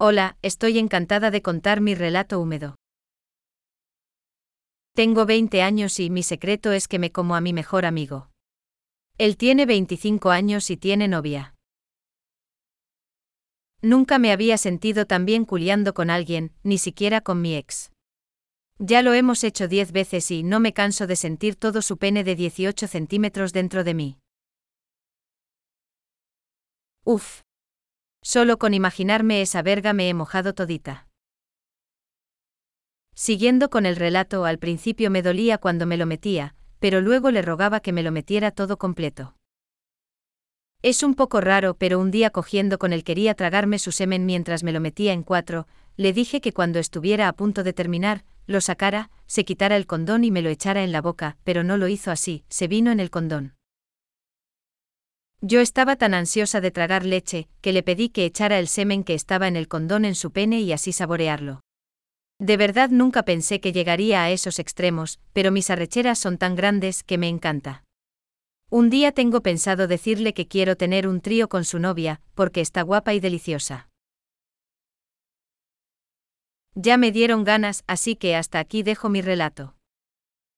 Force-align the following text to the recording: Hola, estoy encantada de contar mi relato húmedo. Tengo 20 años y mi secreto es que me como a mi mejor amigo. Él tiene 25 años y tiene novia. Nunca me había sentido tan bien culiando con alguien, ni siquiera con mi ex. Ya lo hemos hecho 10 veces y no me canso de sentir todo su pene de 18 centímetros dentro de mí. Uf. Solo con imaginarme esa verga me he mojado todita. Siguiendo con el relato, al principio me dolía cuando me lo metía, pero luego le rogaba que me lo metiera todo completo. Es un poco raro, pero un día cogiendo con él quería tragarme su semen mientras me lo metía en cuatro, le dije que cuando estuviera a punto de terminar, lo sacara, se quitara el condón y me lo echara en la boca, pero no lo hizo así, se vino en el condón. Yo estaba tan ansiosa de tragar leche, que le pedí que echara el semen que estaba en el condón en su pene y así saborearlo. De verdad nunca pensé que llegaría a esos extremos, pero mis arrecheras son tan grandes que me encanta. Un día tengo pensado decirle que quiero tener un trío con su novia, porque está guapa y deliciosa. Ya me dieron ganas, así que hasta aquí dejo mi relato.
Hola, 0.00 0.36
estoy 0.42 0.78
encantada 0.78 1.32
de 1.32 1.42
contar 1.42 1.80
mi 1.80 1.96
relato 1.96 2.38
húmedo. 2.38 2.76
Tengo 4.94 5.26
20 5.26 5.60
años 5.60 5.98
y 5.98 6.08
mi 6.08 6.22
secreto 6.22 6.70
es 6.70 6.86
que 6.86 7.00
me 7.00 7.10
como 7.10 7.34
a 7.34 7.40
mi 7.40 7.52
mejor 7.52 7.84
amigo. 7.84 8.30
Él 9.16 9.36
tiene 9.36 9.66
25 9.66 10.30
años 10.30 10.70
y 10.70 10.76
tiene 10.76 11.08
novia. 11.08 11.56
Nunca 13.82 14.20
me 14.20 14.30
había 14.30 14.56
sentido 14.56 15.04
tan 15.04 15.26
bien 15.26 15.44
culiando 15.44 15.94
con 15.94 16.10
alguien, 16.10 16.52
ni 16.62 16.78
siquiera 16.78 17.20
con 17.20 17.42
mi 17.42 17.56
ex. 17.56 17.90
Ya 18.78 19.02
lo 19.02 19.14
hemos 19.14 19.42
hecho 19.42 19.66
10 19.66 19.90
veces 19.90 20.30
y 20.30 20.44
no 20.44 20.60
me 20.60 20.72
canso 20.72 21.08
de 21.08 21.16
sentir 21.16 21.56
todo 21.56 21.82
su 21.82 21.96
pene 21.96 22.22
de 22.22 22.36
18 22.36 22.86
centímetros 22.86 23.52
dentro 23.52 23.82
de 23.82 23.94
mí. 23.94 24.18
Uf. 27.04 27.42
Solo 28.30 28.58
con 28.58 28.74
imaginarme 28.74 29.40
esa 29.40 29.62
verga 29.62 29.94
me 29.94 30.10
he 30.10 30.12
mojado 30.12 30.52
todita. 30.52 31.08
Siguiendo 33.14 33.70
con 33.70 33.86
el 33.86 33.96
relato, 33.96 34.44
al 34.44 34.58
principio 34.58 35.10
me 35.10 35.22
dolía 35.22 35.56
cuando 35.56 35.86
me 35.86 35.96
lo 35.96 36.04
metía, 36.04 36.54
pero 36.78 37.00
luego 37.00 37.30
le 37.30 37.40
rogaba 37.40 37.80
que 37.80 37.94
me 37.94 38.02
lo 38.02 38.12
metiera 38.12 38.50
todo 38.50 38.76
completo. 38.76 39.34
Es 40.82 41.02
un 41.02 41.14
poco 41.14 41.40
raro, 41.40 41.72
pero 41.78 41.98
un 41.98 42.10
día 42.10 42.28
cogiendo 42.28 42.78
con 42.78 42.92
él 42.92 43.02
quería 43.02 43.32
tragarme 43.32 43.78
su 43.78 43.92
semen 43.92 44.26
mientras 44.26 44.62
me 44.62 44.72
lo 44.72 44.80
metía 44.80 45.14
en 45.14 45.22
cuatro, 45.22 45.66
le 45.96 46.12
dije 46.12 46.42
que 46.42 46.52
cuando 46.52 46.80
estuviera 46.80 47.28
a 47.28 47.32
punto 47.32 47.64
de 47.64 47.72
terminar, 47.72 48.26
lo 48.46 48.60
sacara, 48.60 49.10
se 49.26 49.46
quitara 49.46 49.74
el 49.74 49.86
condón 49.86 50.22
y 50.22 50.30
me 50.30 50.42
lo 50.42 50.50
echara 50.50 50.84
en 50.84 50.92
la 50.92 51.00
boca, 51.00 51.38
pero 51.44 51.64
no 51.64 51.78
lo 51.78 51.88
hizo 51.88 52.10
así, 52.10 52.44
se 52.50 52.68
vino 52.68 52.92
en 52.92 53.00
el 53.00 53.08
condón. 53.08 53.57
Yo 55.40 55.60
estaba 55.60 55.94
tan 55.94 56.14
ansiosa 56.14 56.60
de 56.60 56.72
tragar 56.72 57.06
leche, 57.06 57.48
que 57.60 57.72
le 57.72 57.84
pedí 57.84 58.08
que 58.08 58.24
echara 58.24 58.58
el 58.58 58.66
semen 58.66 59.04
que 59.04 59.14
estaba 59.14 59.46
en 59.46 59.54
el 59.54 59.68
condón 59.68 60.04
en 60.04 60.16
su 60.16 60.32
pene 60.32 60.60
y 60.60 60.72
así 60.72 60.92
saborearlo. 60.92 61.60
De 62.40 62.56
verdad 62.56 62.90
nunca 62.90 63.24
pensé 63.24 63.60
que 63.60 63.72
llegaría 63.72 64.24
a 64.24 64.30
esos 64.30 64.58
extremos, 64.58 65.20
pero 65.32 65.52
mis 65.52 65.70
arrecheras 65.70 66.18
son 66.18 66.38
tan 66.38 66.56
grandes 66.56 67.04
que 67.04 67.18
me 67.18 67.28
encanta. 67.28 67.84
Un 68.68 68.90
día 68.90 69.12
tengo 69.12 69.40
pensado 69.40 69.86
decirle 69.86 70.34
que 70.34 70.48
quiero 70.48 70.76
tener 70.76 71.06
un 71.06 71.20
trío 71.20 71.48
con 71.48 71.64
su 71.64 71.78
novia, 71.78 72.20
porque 72.34 72.60
está 72.60 72.82
guapa 72.82 73.14
y 73.14 73.20
deliciosa. 73.20 73.88
Ya 76.74 76.96
me 76.96 77.12
dieron 77.12 77.44
ganas, 77.44 77.84
así 77.86 78.16
que 78.16 78.34
hasta 78.34 78.58
aquí 78.58 78.82
dejo 78.82 79.08
mi 79.08 79.22
relato. 79.22 79.77